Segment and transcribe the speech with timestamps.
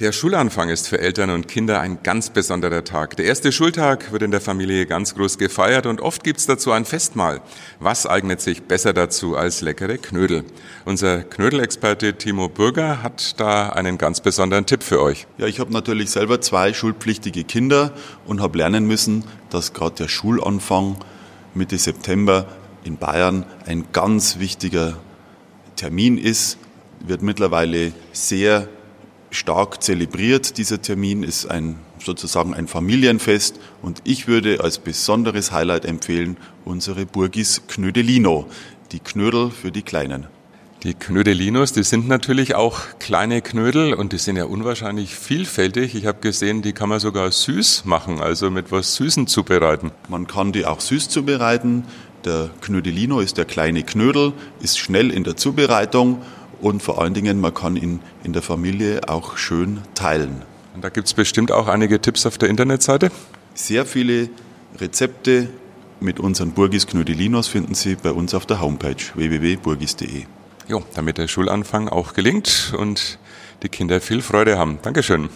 [0.00, 3.16] Der Schulanfang ist für Eltern und Kinder ein ganz besonderer Tag.
[3.16, 6.84] Der erste Schultag wird in der Familie ganz groß gefeiert und oft gibt's dazu ein
[6.84, 7.40] Festmahl.
[7.78, 10.46] Was eignet sich besser dazu als leckere Knödel?
[10.84, 15.28] Unser Knödelexperte Timo Bürger hat da einen ganz besonderen Tipp für euch.
[15.38, 17.92] Ja, ich habe natürlich selber zwei schulpflichtige Kinder
[18.26, 20.96] und habe lernen müssen, dass gerade der Schulanfang
[21.54, 22.48] Mitte September
[22.82, 24.96] in Bayern ein ganz wichtiger
[25.76, 26.58] Termin ist,
[26.98, 28.66] wird mittlerweile sehr
[29.34, 30.58] stark zelebriert.
[30.58, 37.06] Dieser Termin ist ein, sozusagen ein Familienfest und ich würde als besonderes Highlight empfehlen unsere
[37.06, 38.46] Burgis Knödelino,
[38.92, 40.26] die Knödel für die Kleinen.
[40.84, 45.94] Die Knödelinos, die sind natürlich auch kleine Knödel und die sind ja unwahrscheinlich vielfältig.
[45.94, 49.92] Ich habe gesehen, die kann man sogar süß machen, also mit was Süßen zubereiten.
[50.10, 51.84] Man kann die auch süß zubereiten.
[52.26, 56.20] Der Knödelino ist der kleine Knödel, ist schnell in der Zubereitung
[56.60, 60.42] und vor allen Dingen, man kann ihn in der Familie auch schön teilen.
[60.74, 63.10] Und da gibt es bestimmt auch einige Tipps auf der Internetseite?
[63.54, 64.28] Sehr viele
[64.78, 65.48] Rezepte
[66.00, 70.24] mit unseren Burgis Knödelinos finden Sie bei uns auf der Homepage www.burgis.de.
[70.66, 73.18] Jo, damit der Schulanfang auch gelingt und
[73.62, 74.78] die Kinder viel Freude haben.
[74.82, 75.28] Dankeschön.